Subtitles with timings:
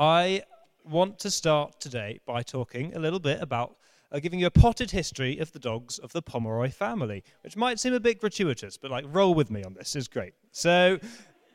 [0.00, 0.44] I
[0.82, 3.76] want to start today by talking a little bit about
[4.10, 7.78] uh, giving you a potted history of the dogs of the Pomeroy family, which might
[7.78, 10.32] seem a bit gratuitous, but like roll with me on this is great.
[10.52, 10.98] So,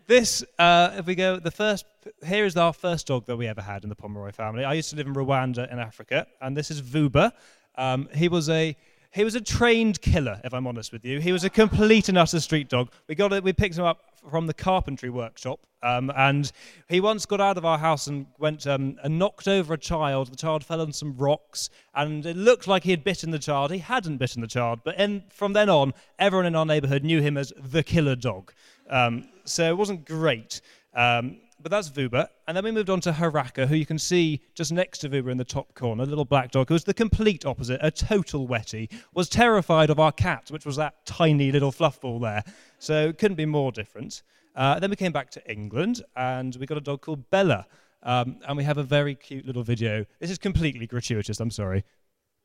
[0.05, 1.87] this, uh, if we go, the first,
[2.23, 4.63] here is our first dog that we ever had in the Pomeroy family.
[4.63, 7.31] I used to live in Rwanda in Africa, and this is Vuba.
[7.79, 8.77] Um, he was a
[9.15, 11.21] he was a trained killer, if I'm honest with you.
[11.21, 12.91] He was a complete and utter street dog.
[13.07, 16.51] We got it, we picked him up from the carpentry workshop, um, and
[16.89, 20.33] he once got out of our house and went um, and knocked over a child.
[20.33, 23.71] The child fell on some rocks, and it looked like he had bitten the child.
[23.71, 27.21] He hadn't bitten the child, but in, from then on, everyone in our neighbourhood knew
[27.21, 28.51] him as the killer dog.
[28.89, 30.59] Um, so it wasn't great.
[30.93, 32.29] Um, but that's Vuba.
[32.47, 35.31] And then we moved on to Haraka, who you can see just next to Vuba
[35.31, 38.47] in the top corner, a little black dog, who was the complete opposite, a total
[38.47, 42.43] wetty, was terrified of our cat, which was that tiny little fluffball there.
[42.79, 44.23] So it couldn't be more different.
[44.55, 47.65] Uh, then we came back to England, and we got a dog called Bella.
[48.03, 50.05] Um, and we have a very cute little video.
[50.19, 51.83] This is completely gratuitous, I'm sorry.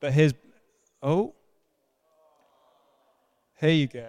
[0.01, 0.33] But here's.
[1.03, 1.35] Oh.
[3.61, 4.09] Here you go.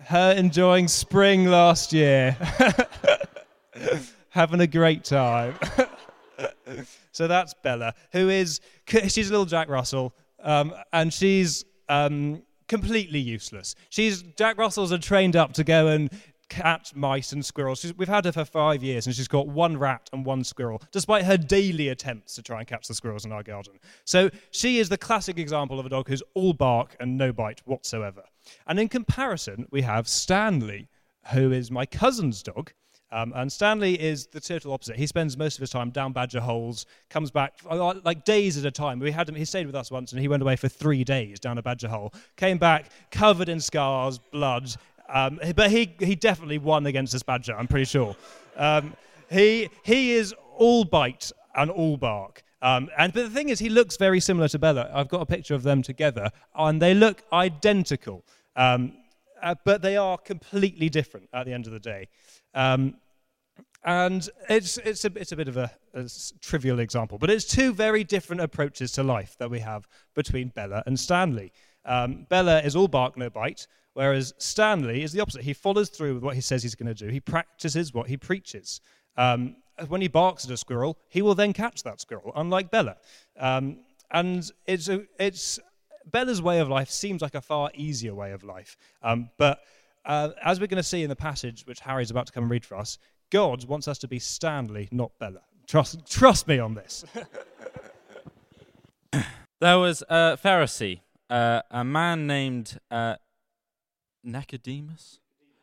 [0.00, 2.36] Her enjoying spring last year.
[4.32, 5.54] having a great time.
[7.12, 13.20] so that's Bella, who is she's a little Jack Russell, um, and she's um, completely
[13.20, 13.74] useless.
[13.90, 16.10] She's Jack Russells are trained up to go and
[16.48, 17.80] catch mice and squirrels.
[17.80, 20.82] She's, we've had her for five years, and she's got one rat and one squirrel,
[20.92, 23.74] despite her daily attempts to try and catch the squirrels in our garden.
[24.04, 27.62] So she is the classic example of a dog who's all bark and no bite
[27.64, 28.22] whatsoever.
[28.66, 30.88] And in comparison, we have Stanley,
[31.32, 32.72] who is my cousin's dog.
[33.12, 34.96] Um, and Stanley is the total opposite.
[34.96, 38.64] He spends most of his time down badger holes, comes back uh, like days at
[38.64, 38.98] a time.
[38.98, 41.38] We had him, he stayed with us once and he went away for three days
[41.38, 42.14] down a badger hole.
[42.36, 44.74] Came back covered in scars, blood.
[45.10, 48.16] Um, but he, he definitely won against this badger, I'm pretty sure.
[48.56, 48.94] Um,
[49.30, 52.42] he, he is all bite and all bark.
[52.62, 54.88] Um, and but the thing is, he looks very similar to Bella.
[54.94, 58.24] I've got a picture of them together, and they look identical.
[58.54, 58.92] Um,
[59.42, 62.06] uh, but they are completely different at the end of the day.
[62.54, 62.94] Um,
[63.84, 66.08] and it's, it's, a, it's a bit of a, a,
[66.40, 70.82] trivial example, but it's two very different approaches to life that we have between Bella
[70.86, 71.52] and Stanley.
[71.84, 75.42] Um, Bella is all bark, no bite, whereas Stanley is the opposite.
[75.42, 78.16] He follows through with what he says he's going to do, he practices what he
[78.16, 78.80] preaches.
[79.16, 79.56] Um,
[79.88, 82.96] when he barks at a squirrel, he will then catch that squirrel, unlike Bella.
[83.36, 83.78] Um,
[84.12, 85.58] and it's, a, it's
[86.06, 89.60] Bella's way of life seems like a far easier way of life, um, but
[90.04, 92.50] uh, as we're going to see in the passage which Harry's about to come and
[92.50, 92.98] read for us,
[93.32, 95.40] God wants us to be Stanley, not Bella.
[95.66, 97.02] Trust, trust me on this.
[99.60, 101.00] there was a Pharisee,
[101.30, 103.16] uh, a man named uh,
[104.22, 105.18] Nicodemus.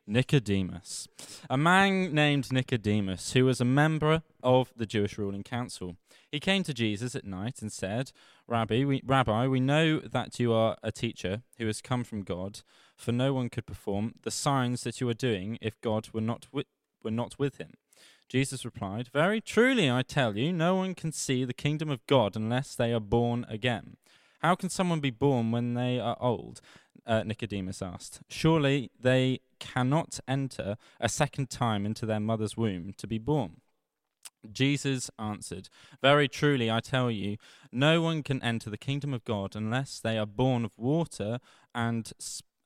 [0.08, 1.08] Nicodemus.
[1.48, 5.96] A man named Nicodemus, who was a member of the Jewish ruling council.
[6.32, 8.12] He came to Jesus at night and said,
[8.48, 12.62] Rabbi, we, Rabbi, we know that you are a teacher who has come from God,
[12.98, 16.48] for no one could perform the signs that you are doing if God were not
[16.52, 16.66] with
[17.04, 17.74] were not with him.
[18.28, 22.36] Jesus replied, Very truly I tell you, no one can see the kingdom of God
[22.36, 23.98] unless they are born again.
[24.42, 26.62] How can someone be born when they are old?
[27.06, 28.22] Uh, Nicodemus asked.
[28.28, 33.62] Surely they cannot enter a second time into their mother's womb to be born.
[34.52, 35.70] Jesus answered,
[36.02, 37.38] Very truly I tell you,
[37.72, 41.40] no one can enter the kingdom of God unless they are born of water
[41.76, 42.12] and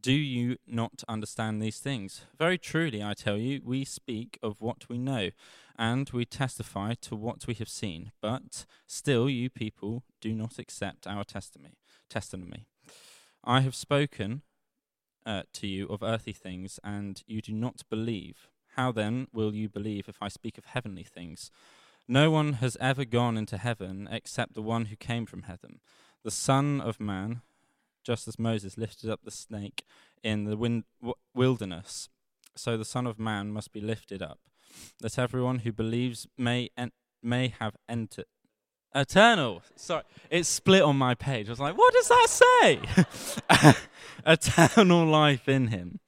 [0.00, 2.22] do you not understand these things?
[2.38, 5.30] Very truly, I tell you, we speak of what we know,
[5.78, 8.12] and we testify to what we have seen.
[8.20, 11.74] But still, you people do not accept our testimony.
[12.08, 12.66] Testimony.
[13.42, 14.42] I have spoken
[15.26, 18.48] uh, to you of earthly things, and you do not believe.
[18.76, 21.50] How then will you believe if I speak of heavenly things?
[22.08, 25.80] No one has ever gone into heaven except the one who came from heaven,
[26.22, 27.42] the Son of Man
[28.04, 29.84] just as Moses lifted up the snake
[30.22, 30.82] in the w-
[31.34, 32.08] wilderness,
[32.54, 34.38] so the Son of Man must be lifted up,
[35.00, 36.92] that everyone who believes may en-
[37.22, 38.26] may have entered.
[38.94, 39.62] Eternal.
[39.74, 41.48] Sorry, it's split on my page.
[41.48, 43.74] I was like, what does that say?
[44.26, 45.98] Eternal life in him.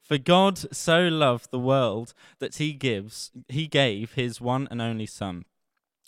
[0.00, 5.04] For God so loved the world that he gives, he gave his one and only
[5.04, 5.44] Son,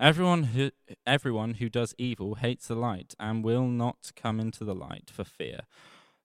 [0.00, 0.70] Everyone who,
[1.06, 5.24] everyone who does evil hates the light and will not come into the light for
[5.24, 5.60] fear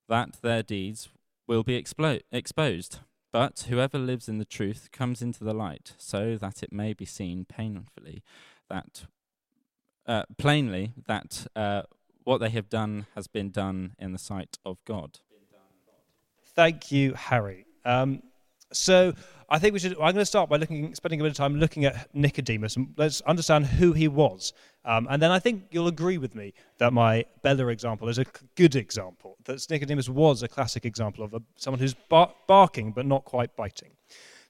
[0.08, 1.10] that their deeds
[1.48, 3.00] will be explo- exposed.
[3.32, 7.06] But whoever lives in the truth comes into the light, so that it may be
[7.06, 8.24] seen painfully
[8.70, 9.06] that
[10.08, 11.84] uh, plainly that uh,
[12.24, 15.20] what they have done has been done in the sight of God.
[16.56, 17.66] Thank you, Harry.
[17.86, 18.24] Um,
[18.72, 19.14] so
[19.50, 19.94] I think we should.
[19.94, 22.94] I'm going to start by looking, spending a bit of time looking at Nicodemus, and
[22.98, 24.54] let's understand who he was.
[24.86, 28.26] Um, and then I think you'll agree with me that my Bella example is a
[28.56, 29.38] good example.
[29.46, 33.56] That Nicodemus was a classic example of a, someone who's bar- barking but not quite
[33.56, 33.92] biting.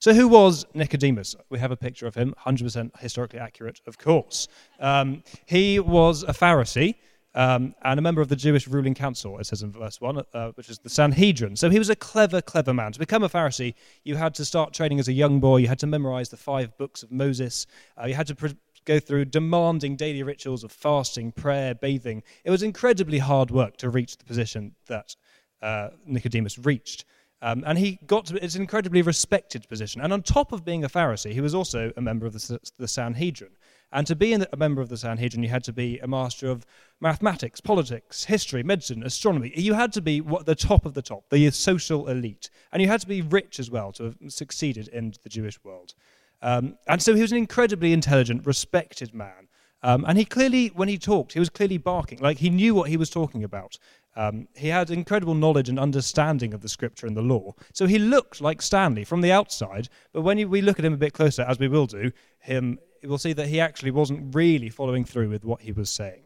[0.00, 1.36] So, who was Nicodemus?
[1.50, 4.48] We have a picture of him, 100% historically accurate, of course.
[4.78, 6.94] Um, he was a Pharisee
[7.34, 10.50] um, and a member of the Jewish ruling council, it says in verse 1, uh,
[10.52, 11.56] which is the Sanhedrin.
[11.56, 12.92] So he was a clever, clever man.
[12.92, 13.74] To become a Pharisee,
[14.04, 16.76] you had to start training as a young boy, you had to memorize the five
[16.76, 17.66] books of Moses,
[18.00, 22.22] uh, you had to pre- go through demanding daily rituals of fasting, prayer, bathing.
[22.44, 25.14] It was incredibly hard work to reach the position that
[25.62, 27.04] uh, Nicodemus reached.
[27.42, 30.00] Um, and he got to it's an incredibly respected position.
[30.02, 32.88] And on top of being a Pharisee, he was also a member of the, the
[32.88, 33.52] Sanhedrin.
[33.92, 36.64] And to be a member of the Sanhedrin, you had to be a master of
[37.00, 39.52] mathematics, politics, history, medicine, astronomy.
[39.56, 42.50] You had to be the top of the top, the social elite.
[42.72, 45.94] And you had to be rich as well to have succeeded in the Jewish world.
[46.40, 49.48] Um, and so he was an incredibly intelligent, respected man.
[49.82, 52.90] Um, and he clearly, when he talked, he was clearly barking, like he knew what
[52.90, 53.78] he was talking about.
[54.14, 57.54] Um, he had incredible knowledge and understanding of the scripture and the law.
[57.72, 60.92] So he looked like Stanley from the outside, but when you, we look at him
[60.92, 64.68] a bit closer, as we will do, him we'll see that he actually wasn't really
[64.68, 66.22] following through with what he was saying.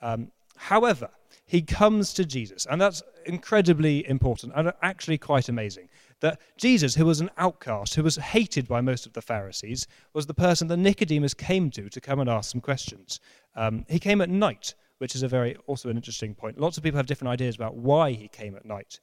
[0.00, 1.08] Um, however,
[1.46, 5.88] he comes to Jesus, and that's incredibly important and actually quite amazing.
[6.20, 10.26] That Jesus, who was an outcast, who was hated by most of the Pharisees, was
[10.26, 13.20] the person that Nicodemus came to to come and ask some questions.
[13.56, 16.58] Um, he came at night, which is a very also an interesting point.
[16.58, 19.00] Lots of people have different ideas about why he came at night.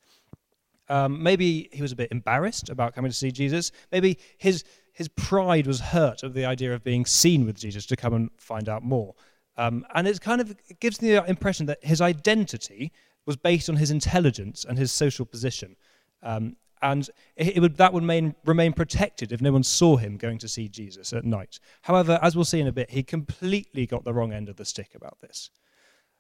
[0.88, 3.72] Um, maybe he was a bit embarrassed about coming to see Jesus.
[3.92, 4.64] Maybe his
[5.00, 8.30] his pride was hurt of the idea of being seen with Jesus to come and
[8.38, 9.16] find out more.
[9.56, 12.92] Um, and it kind of it gives the impression that his identity
[13.26, 15.78] was based on his intelligence and his social position.
[16.22, 20.38] Um, and it would, that would main, remain protected if no one saw him going
[20.40, 21.62] to see Jesus at night.
[21.84, 24.66] However, as we'll see in a bit, he completely got the wrong end of the
[24.66, 25.50] stick about this.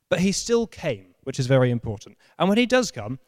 [0.08, 2.18] But he still came, which is very important.
[2.38, 3.20] And when he does come,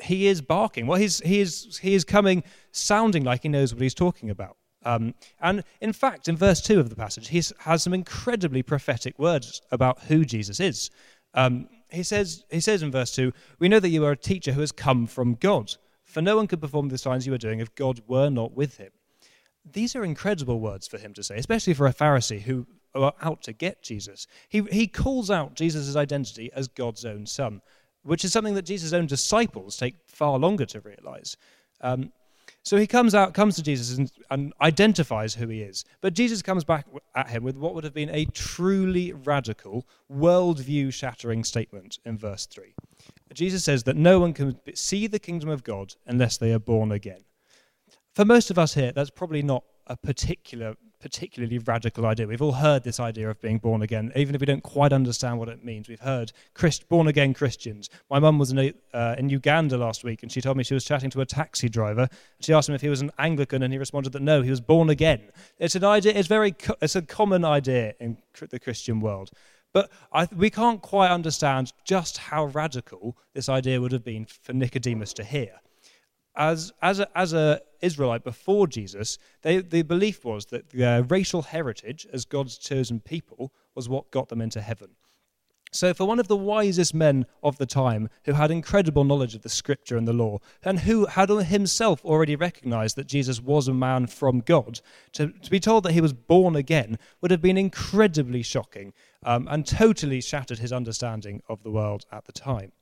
[0.00, 0.86] he is barking.
[0.86, 4.56] Well, he's, he, is, he is coming sounding like he knows what he's talking about.
[4.84, 9.18] Um, and in fact, in verse 2 of the passage, he has some incredibly prophetic
[9.18, 10.90] words about who Jesus is.
[11.34, 14.52] Um, he, says, he says in verse 2 We know that you are a teacher
[14.52, 17.60] who has come from God, for no one could perform the signs you are doing
[17.60, 18.90] if God were not with him.
[19.70, 23.42] These are incredible words for him to say, especially for a Pharisee who are out
[23.42, 24.26] to get Jesus.
[24.48, 27.60] He, he calls out Jesus' identity as God's own son,
[28.02, 31.36] which is something that Jesus' own disciples take far longer to realize.
[31.80, 32.12] Um,
[32.64, 35.84] so he comes out, comes to Jesus and, and, identifies who he is.
[36.00, 40.92] But Jesus comes back at him with what would have been a truly radical, worldview
[40.92, 42.74] shattering statement in verse 3.
[43.32, 46.92] Jesus says that no one can see the kingdom of God unless they are born
[46.92, 47.24] again.
[48.14, 52.26] For most of us here, that's probably not a particular particularly radical idea.
[52.26, 55.38] We've all heard this idea of being born again, even if we don't quite understand
[55.38, 55.88] what it means.
[55.88, 57.88] We've heard Christ, born again Christians.
[58.10, 60.84] My mum was in, uh, in Uganda last week, and she told me she was
[60.84, 62.08] chatting to a taxi driver.
[62.40, 64.60] She asked him if he was an Anglican, and he responded that no, he was
[64.60, 65.30] born again.
[65.58, 66.12] It's an idea.
[66.14, 66.52] It's very.
[66.52, 68.18] Co- it's a common idea in
[68.50, 69.30] the Christian world.
[69.72, 74.52] But I, we can't quite understand just how radical this idea would have been for
[74.52, 75.60] Nicodemus to hear
[76.38, 81.42] as, as, a, as a Israelite before Jesus, they, the belief was that their racial
[81.42, 84.90] heritage as God's chosen people was what got them into heaven.
[85.70, 89.42] So, for one of the wisest men of the time, who had incredible knowledge of
[89.42, 93.74] the scripture and the law, and who had himself already recognized that Jesus was a
[93.74, 94.80] man from God,
[95.12, 99.46] to, to be told that he was born again would have been incredibly shocking um,
[99.50, 102.72] and totally shattered his understanding of the world at the time.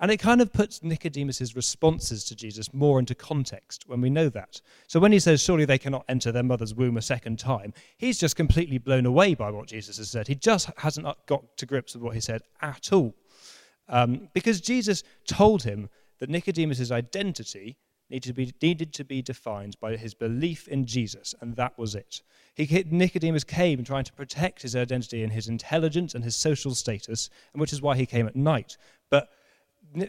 [0.00, 4.30] And it kind of puts Nicodemus's responses to Jesus more into context when we know
[4.30, 4.62] that.
[4.88, 8.18] So when he says, Surely they cannot enter their mother's womb a second time, he's
[8.18, 10.26] just completely blown away by what Jesus has said.
[10.26, 13.14] He just hasn't got to grips with what he said at all.
[13.90, 17.76] Um, because Jesus told him that Nicodemus's identity
[18.08, 21.94] needed to, be, needed to be defined by his belief in Jesus, and that was
[21.94, 22.22] it.
[22.54, 27.30] He, Nicodemus came trying to protect his identity and his intelligence and his social status,
[27.52, 28.76] and which is why he came at night.
[29.10, 29.28] But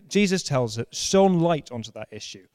[0.07, 2.45] Jesus tells it, shone light onto that issue.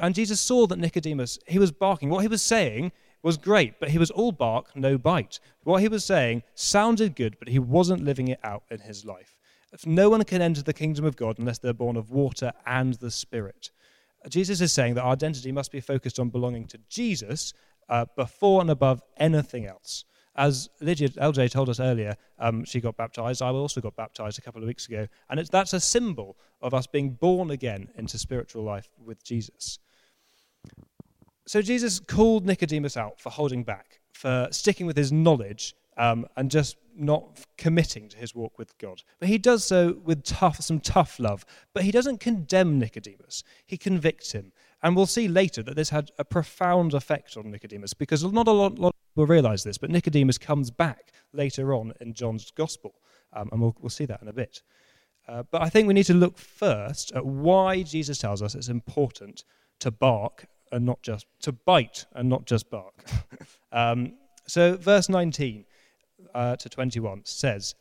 [0.00, 2.08] And Jesus saw that Nicodemus, he was barking.
[2.08, 2.92] What he was saying
[3.22, 5.40] was great, but he was all bark, no bite.
[5.64, 9.36] What he was saying sounded good, but he wasn't living it out in his life.
[9.84, 13.10] No one can enter the kingdom of God unless they're born of water and the
[13.10, 13.70] Spirit.
[14.28, 17.52] Jesus is saying that our identity must be focused on belonging to Jesus
[17.88, 20.04] uh, before and above anything else.
[20.36, 23.42] As Lydia LJ told us earlier, um, she got baptized.
[23.42, 25.06] I also got baptized a couple of weeks ago.
[25.30, 29.78] And that's a symbol of us being born again into spiritual life with Jesus.
[31.46, 36.50] So Jesus called Nicodemus out for holding back, for sticking with his knowledge um, and
[36.50, 39.02] just not committing to his walk with God.
[39.18, 41.44] But he does so with tough, some tough love.
[41.72, 44.52] But he doesn't condemn Nicodemus, he convicts him.
[44.82, 48.52] And we'll see later that this had a profound effect on Nicodemus because not a
[48.52, 52.94] lot, lot of people realize this, but Nicodemus comes back later on in John's gospel.
[53.32, 54.62] Um, and we'll, we'll see that in a bit.
[55.28, 58.68] Uh, but I think we need to look first at why Jesus tells us it's
[58.68, 59.44] important
[59.80, 63.04] to bark and not just to bite and not just bark.
[63.72, 64.14] um,
[64.46, 65.64] so, verse 19
[66.34, 67.74] uh, to 21 says,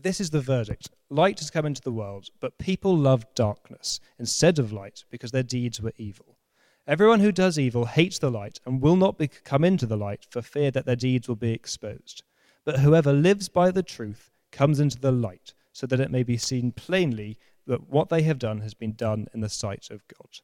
[0.00, 0.90] This is the verdict.
[1.10, 5.42] Light has come into the world, but people loved darkness instead of light because their
[5.42, 6.38] deeds were evil.
[6.86, 10.24] Everyone who does evil hates the light and will not be, come into the light
[10.30, 12.22] for fear that their deeds will be exposed.
[12.64, 16.36] But whoever lives by the truth comes into the light, so that it may be
[16.36, 17.36] seen plainly
[17.66, 20.40] that what they have done has been done in the sight of God.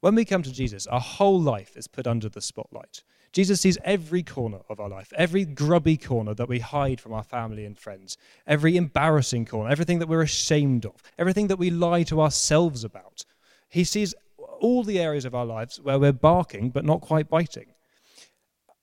[0.00, 3.02] When we come to Jesus, our whole life is put under the spotlight.
[3.32, 7.22] Jesus sees every corner of our life, every grubby corner that we hide from our
[7.22, 8.16] family and friends,
[8.46, 13.24] every embarrassing corner, everything that we're ashamed of, everything that we lie to ourselves about.
[13.68, 14.14] He sees
[14.60, 17.74] all the areas of our lives where we're barking but not quite biting.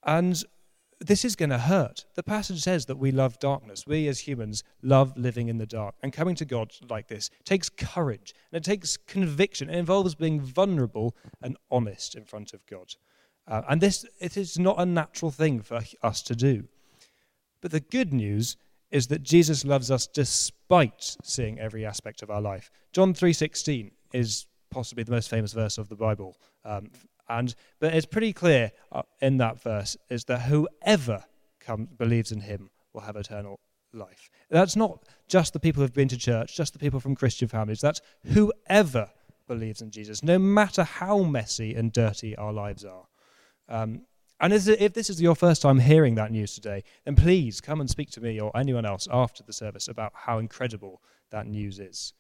[0.04, 0.44] And
[1.00, 2.06] this is going to hurt.
[2.16, 3.86] The passage says that we love darkness.
[3.86, 5.96] We as humans love living in the dark.
[6.02, 9.70] And coming to God like this takes courage and it takes conviction.
[9.70, 12.94] It involves being vulnerable and honest in front of God.
[13.48, 16.68] Uh, and this it is not a natural thing for us to do.
[17.62, 18.58] But the good news
[18.92, 22.72] is that Jesus loves us despite seeing every aspect of our life.
[22.94, 26.38] John 3:16 is possibly the most famous verse of the Bible.
[26.64, 26.92] Um,
[27.28, 31.26] and but it's pretty clear uh, in that verse is that whoever
[31.98, 33.60] believes in him will have eternal
[33.94, 34.30] life.
[34.50, 37.82] That's not just the people who've been to church, just the people from Christian families.
[37.82, 39.10] That's whoever
[39.48, 43.08] believes in Jesus, no matter how messy and dirty our lives are.
[43.70, 44.02] Um,
[44.40, 47.90] and if this is your first time hearing that news today, then please come and
[47.90, 52.14] speak to me or anyone else after the service about how incredible that news is.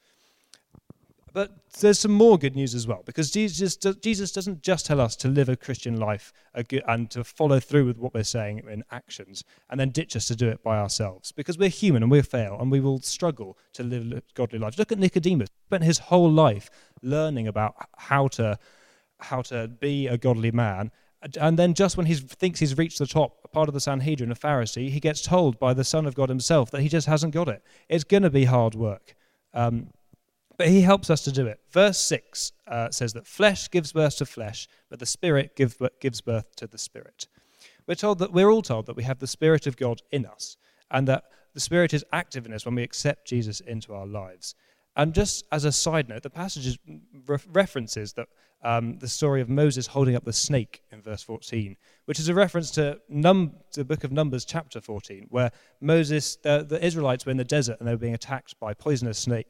[1.33, 5.17] But there's some more good news as well, because Jesus, Jesus doesn't just tell us
[5.17, 9.43] to live a Christian life and to follow through with what we're saying in actions
[9.69, 12.57] and then ditch us to do it by ourselves, because we're human and we fail
[12.57, 14.79] and we will struggle to live godly lives.
[14.79, 16.69] Look at Nicodemus, he spent his whole life
[17.01, 18.57] learning about how to,
[19.19, 20.89] how to be a godly man
[21.39, 24.31] and then, just when he thinks he's reached the top, a part of the Sanhedrin,
[24.31, 27.33] a Pharisee, he gets told by the Son of God himself that he just hasn't
[27.33, 27.63] got it.
[27.89, 29.15] It's going to be hard work.
[29.53, 29.87] Um,
[30.57, 31.59] but he helps us to do it.
[31.71, 36.21] Verse 6 uh, says that flesh gives birth to flesh, but the Spirit give, gives
[36.21, 37.27] birth to the Spirit.
[37.87, 40.57] We're, told that, we're all told that we have the Spirit of God in us,
[40.91, 44.55] and that the Spirit is active in us when we accept Jesus into our lives.
[44.95, 46.79] And just as a side note, the passage
[47.27, 48.27] re- references that
[48.63, 51.75] um, the story of Moses holding up the snake in verse 14,
[52.05, 56.79] which is a reference to Num- the book of Numbers, chapter 14, where Moses, the,
[56.81, 59.47] Israelites were in the desert and they were being attacked by poisonous snake,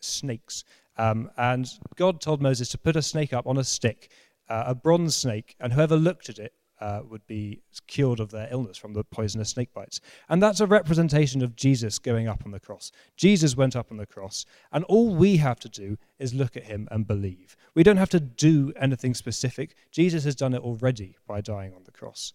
[0.00, 0.64] snakes.
[0.98, 4.10] Um, and God told Moses to put a snake up on a stick,
[4.48, 8.48] uh, a bronze snake, and whoever looked at it uh, would be cured of their
[8.50, 10.00] illness from the poisonous snake bites.
[10.28, 12.90] And that's a representation of Jesus going up on the cross.
[13.16, 16.64] Jesus went up on the cross, and all we have to do is look at
[16.64, 17.56] him and believe.
[17.74, 19.74] We don't have to do anything specific.
[19.90, 22.32] Jesus has done it already by dying on the cross.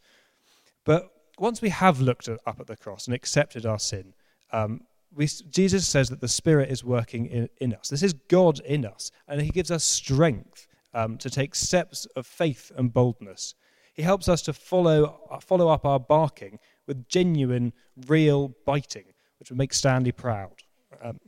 [0.84, 4.14] But once we have looked at, up at the cross and accepted our sin,
[4.52, 4.82] um,
[5.14, 7.90] we, Jesus says that the Spirit is working in, in, us.
[7.90, 12.28] This is God in us, and He gives us strength um, to take steps of
[12.28, 13.56] faith and boldness.
[13.96, 17.74] He helps us to follow, uh, follow up our barking with genuine,
[18.08, 19.06] real biting,
[19.40, 20.54] which would make Stanley proud.
[21.02, 21.20] Um,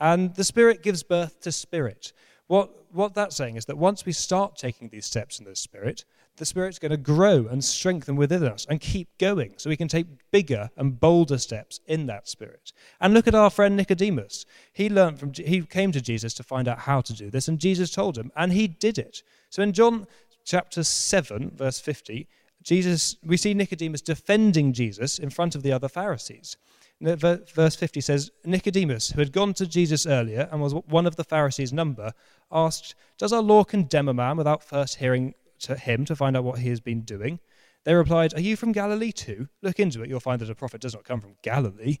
[0.00, 2.12] And the Spirit gives birth to Spirit.
[2.48, 6.04] What, what that's saying is that once we start taking these steps in the Spirit,
[6.36, 9.88] the Spirit's going to grow and strengthen within us and keep going so we can
[9.88, 12.72] take bigger and bolder steps in that Spirit.
[13.00, 14.46] And look at our friend Nicodemus.
[14.72, 17.60] He learned from, he came to Jesus to find out how to do this, and
[17.60, 19.22] Jesus told him, and he did it.
[19.48, 20.08] So in John
[20.44, 22.28] chapter 7, verse 50,
[22.62, 26.56] Jesus, we see Nicodemus defending Jesus in front of the other Pharisees.
[27.00, 31.24] Verse 50 says Nicodemus, who had gone to Jesus earlier and was one of the
[31.24, 32.12] Pharisees' number,
[32.50, 36.44] asked, Does our law condemn a man without first hearing to him to find out
[36.44, 37.40] what he has been doing?
[37.84, 39.48] They replied, Are you from Galilee too?
[39.60, 40.08] Look into it.
[40.08, 41.98] You'll find that a prophet does not come from Galilee.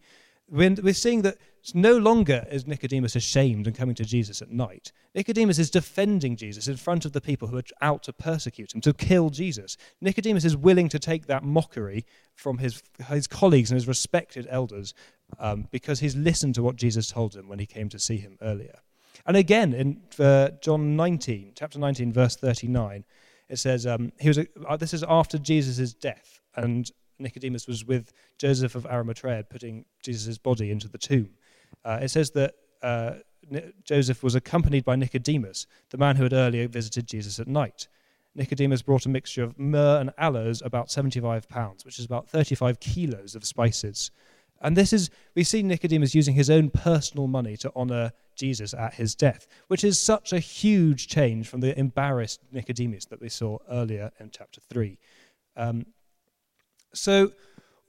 [0.48, 1.36] We're seeing that
[1.72, 4.92] no longer is Nicodemus ashamed and coming to Jesus at night.
[5.14, 8.80] Nicodemus is defending Jesus in front of the people who are out to persecute him,
[8.80, 9.76] to kill Jesus.
[10.00, 12.04] Nicodemus is willing to take that mockery
[12.34, 14.92] from his, his colleagues and his respected elders
[15.38, 18.36] um, because he's listened to what Jesus told him when he came to see him
[18.42, 18.80] earlier.
[19.26, 23.04] And again, in uh, John 19, chapter 19, verse 39,
[23.48, 27.84] it says, um, he was a, uh, this is after Jesus' death, and Nicodemus was
[27.84, 31.30] with Joseph of Arimathea putting Jesus' body into the tomb.
[31.84, 33.14] Uh, it says that uh,
[33.84, 37.88] Joseph was accompanied by Nicodemus, the man who had earlier visited Jesus at night.
[38.34, 42.80] Nicodemus brought a mixture of myrrh and aloes, about 75 pounds, which is about 35
[42.80, 44.10] kilos of spices.
[44.60, 48.94] And this is, we see Nicodemus using his own personal money to honor Jesus at
[48.94, 53.58] his death, which is such a huge change from the embarrassed Nicodemus that we saw
[53.70, 54.98] earlier in chapter 3.
[55.56, 55.86] Um,
[56.94, 57.32] so,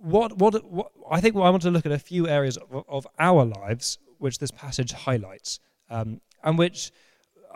[0.06, 3.08] what, what, what, I think I want to look at a few areas of, of
[3.18, 5.60] our lives which this passage highlights,
[5.90, 6.92] um, and which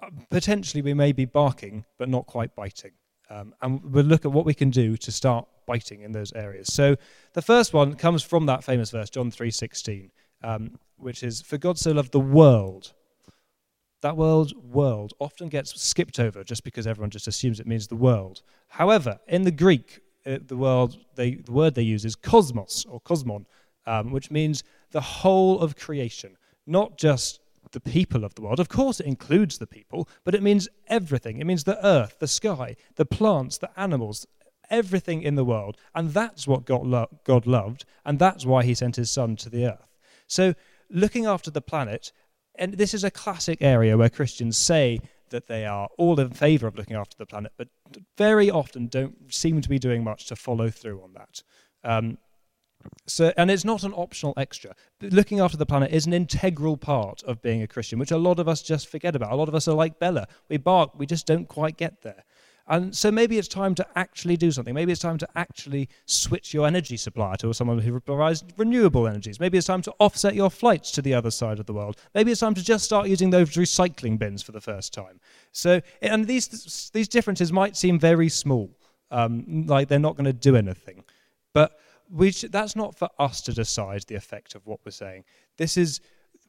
[0.02, 2.92] uh, potentially we may be barking but not quite biting.
[3.30, 6.74] Um, and we'll look at what we can do to start biting in those areas.
[6.74, 6.96] So
[7.34, 10.10] the first one comes from that famous verse, John 3:16,
[10.42, 12.94] um, which is, "For God so loved the world."
[14.02, 17.96] That word "world" often gets skipped over just because everyone just assumes it means the
[17.96, 18.42] world.
[18.70, 23.02] However, in the Greek, uh, the, world, they, the word they use is cosmos or
[23.02, 23.46] cosmon,
[23.86, 27.40] um, which means the whole of creation, not just
[27.72, 28.60] the people of the world.
[28.60, 31.40] Of course, it includes the people, but it means everything.
[31.40, 34.28] It means the earth, the sky, the plants, the animals,
[34.70, 35.78] everything in the world.
[35.96, 39.50] And that's what God, lo- God loved, and that's why he sent his son to
[39.50, 39.88] the earth.
[40.28, 40.54] So,
[40.90, 42.12] looking after the planet,
[42.56, 46.68] and this is a classic area where Christians say that they are all in favor
[46.68, 47.68] of looking after the planet, but
[48.18, 51.44] very often don't seem to be doing much to follow through on that.
[51.84, 52.18] Um,
[53.06, 54.74] so, and it's not an optional extra.
[55.02, 58.40] Looking after the planet is an integral part of being a Christian, which a lot
[58.40, 59.32] of us just forget about.
[59.32, 60.28] A lot of us are like Bella.
[60.48, 62.24] We bark, we just don't quite get there.
[62.70, 64.76] And so maybe it's time to actually do something.
[64.76, 69.40] Maybe it's time to actually switch your energy supplier to someone who provides renewable energies.
[69.40, 71.98] Maybe it's time to offset your flights to the other side of the world.
[72.14, 75.20] Maybe it's time to just start using those recycling bins for the first time.
[75.52, 78.70] So, and these these differences might seem very small,
[79.10, 81.04] um, like they're not going to do anything,
[81.54, 81.80] but
[82.12, 85.24] we sh- that's not for us to decide the effect of what we're saying.
[85.58, 86.02] This is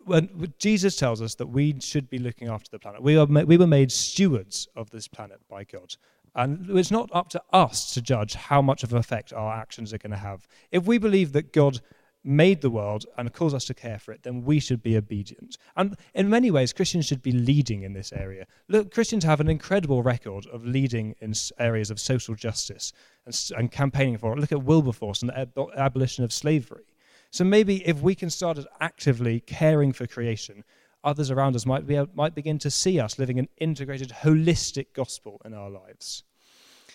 [0.04, 3.02] when Jesus tells us that we should be looking after the planet.
[3.02, 5.94] We, are, we were made stewards of this planet by God.
[6.34, 9.92] And it's not up to us to judge how much of an effect our actions
[9.92, 10.46] are going to have.
[10.70, 11.80] If we believe that God
[12.22, 15.56] made the world and calls us to care for it, then we should be obedient.
[15.76, 18.46] And in many ways, Christians should be leading in this area.
[18.68, 22.92] Look, Christians have an incredible record of leading in areas of social justice
[23.24, 24.38] and, and campaigning for it.
[24.38, 26.84] Look at Wilberforce and the ab- abolition of slavery.
[27.30, 30.64] So maybe if we can start actively caring for creation,
[31.04, 34.86] others around us might, be able, might begin to see us living an integrated, holistic
[34.94, 36.24] gospel in our lives.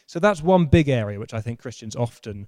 [0.08, 2.48] So that's one big area which I think Christians often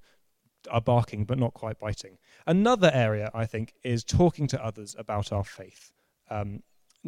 [0.70, 2.18] are barking but not quite biting.
[2.46, 5.92] Another area, I think, is talking to others about our faith.
[6.30, 6.62] Um,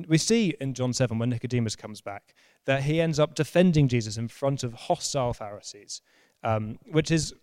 [0.07, 2.33] we see in John 7 when Nicodemus comes back
[2.65, 6.01] that he ends up defending Jesus in front of hostile Pharisees,
[6.43, 7.33] um, which is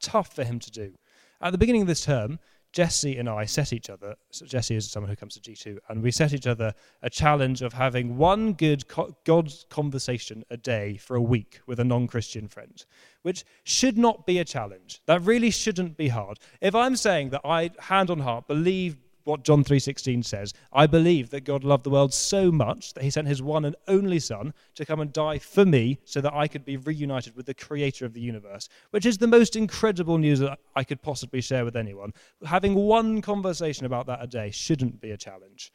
[0.00, 0.94] tough for him to do.
[1.40, 2.38] At the beginning of this term,
[2.74, 6.02] Jesse and I set each other, so Jesse is someone who comes to G2, and
[6.02, 10.96] we set each other a challenge of having one good co- God conversation a day
[10.96, 12.84] for a week with a non Christian friend,
[13.22, 15.02] which should not be a challenge.
[15.06, 16.40] That really shouldn't be hard.
[16.60, 20.52] If I'm saying that I, hand on heart, believe what John 3:16 says.
[20.72, 23.76] I believe that God loved the world so much that he sent his one and
[23.88, 27.46] only son to come and die for me so that I could be reunited with
[27.46, 31.40] the creator of the universe, which is the most incredible news that I could possibly
[31.40, 32.12] share with anyone.
[32.44, 35.72] Having one conversation about that a day shouldn't be a challenge.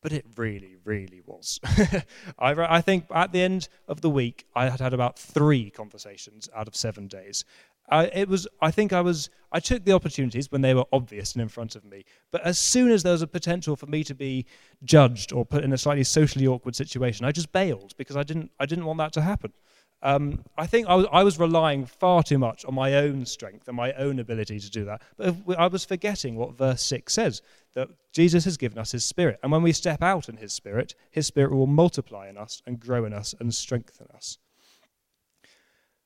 [0.00, 1.58] But it really, really was.
[2.38, 6.48] I, I think at the end of the week, I had had about three conversations
[6.54, 7.44] out of seven days.
[7.90, 11.32] I, it was, I think I was, I took the opportunities when they were obvious
[11.32, 12.04] and in front of me.
[12.30, 14.46] But as soon as there was a potential for me to be
[14.84, 18.50] judged or put in a slightly socially awkward situation, I just bailed because I didn't,
[18.60, 19.52] I didn't want that to happen.
[20.00, 23.66] Um, I think I was, I was relying far too much on my own strength
[23.66, 25.02] and my own ability to do that.
[25.16, 27.42] But I was forgetting what verse 6 says
[27.74, 29.40] that Jesus has given us his spirit.
[29.42, 32.78] And when we step out in his spirit, his spirit will multiply in us and
[32.78, 34.38] grow in us and strengthen us.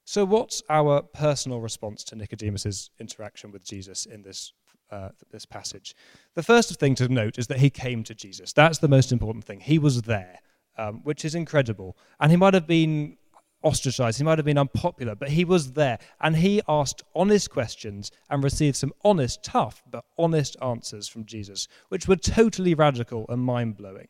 [0.04, 4.52] So, what's our personal response to Nicodemus's interaction with Jesus in this,
[4.90, 5.94] uh, this passage?
[6.34, 8.52] The first thing to note is that he came to Jesus.
[8.52, 9.60] That's the most important thing.
[9.60, 10.40] He was there,
[10.76, 11.96] um, which is incredible.
[12.18, 13.16] And he might have been
[13.62, 15.98] ostracized, he might have been unpopular, but he was there.
[16.20, 21.68] And he asked honest questions and received some honest, tough, but honest answers from Jesus,
[21.88, 24.08] which were totally radical and mind blowing.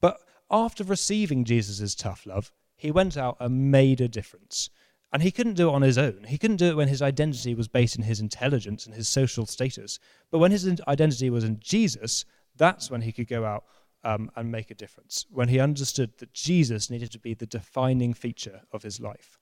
[0.00, 0.20] But
[0.52, 4.70] after receiving Jesus' tough love, he went out and made a difference.
[5.16, 6.26] And he couldn't do it on his own.
[6.28, 9.46] He couldn't do it when his identity was based in his intelligence and his social
[9.46, 9.98] status.
[10.30, 12.26] But when his identity was in Jesus,
[12.58, 13.64] that's when he could go out
[14.04, 15.24] um, and make a difference.
[15.30, 19.38] When he understood that Jesus needed to be the defining feature of his life.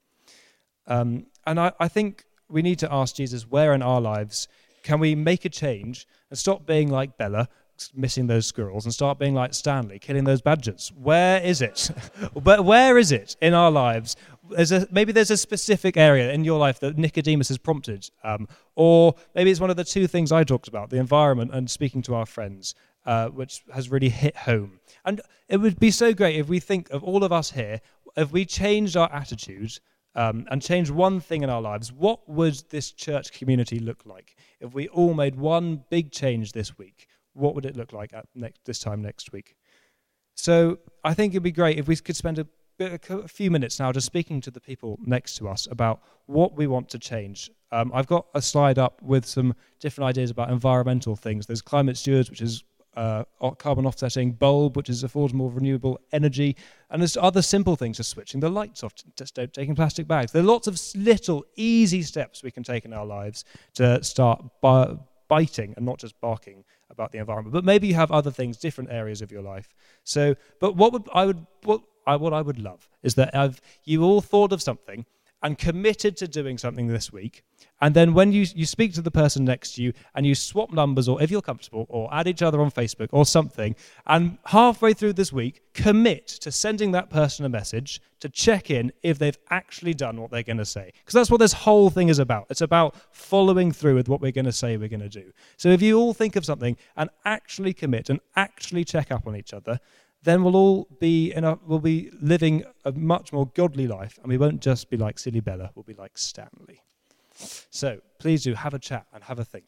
[0.87, 4.47] Um, and I, I think we need to ask Jesus where in our lives
[4.85, 7.49] can we make a change and stop being like Bella,
[7.93, 10.93] missing those squirrels, and start being like Stanley, killing those badgers?
[10.95, 11.91] Where is it?
[12.45, 14.15] but where is it in our lives
[14.51, 18.49] there's a, maybe there's a specific area in your life that Nicodemus has prompted, um,
[18.75, 22.03] or maybe it's one of the two things I talked about the environment and speaking
[22.03, 22.75] to our friends,
[23.07, 24.81] uh, which has really hit home.
[25.05, 27.81] And it would be so great if we think of all of us here,
[28.17, 29.81] if we changed our attitudes
[30.15, 34.37] um, and changed one thing in our lives, what would this church community look like?
[34.61, 38.27] If we all made one big change this week, what would it look like at
[38.35, 39.57] next, this time next week?
[40.37, 42.47] So I think it'd be great if we could spend a
[42.81, 46.67] a few minutes now just speaking to the people next to us about what we
[46.67, 47.51] want to change.
[47.73, 51.47] Um, I've got a slide up with some different ideas about environmental things.
[51.47, 52.65] There's climate stewards, which is
[52.97, 53.25] uh,
[53.59, 56.57] carbon offsetting, bulb, which is affordable renewable energy,
[56.91, 60.31] and there's other simple things, just switching the lights off, just taking plastic bags.
[60.31, 64.45] There are lots of little easy steps we can take in our lives to start
[65.29, 67.53] biting and not just barking about the environment.
[67.53, 69.75] But maybe you have other things, different areas of your life.
[70.05, 73.61] So, but what would I would what I, what I would love is that have
[73.85, 75.07] you all thought of something
[75.43, 77.45] and committed to doing something this week,
[77.83, 80.73] and then when you, you speak to the person next to you and you swap
[80.73, 84.95] numbers, or if you're comfortable, or add each other on Facebook or something, and halfway
[84.95, 89.37] through this week, commit to sending that person a message to check in if they've
[89.51, 90.93] actually done what they're going to say.
[91.01, 92.47] Because that's what this whole thing is about.
[92.49, 95.31] It's about following through with what we're going to say we're going to do.
[95.59, 99.37] So if you all think of something and actually commit and actually check up on
[99.37, 99.79] each other,
[100.25, 104.29] then we'll all be in a, we'll be living a much more godly life, and
[104.29, 105.71] we won't just be like silly Bella.
[105.75, 106.83] We'll be like Stanley.
[107.71, 109.63] So please do have a chat and have a think.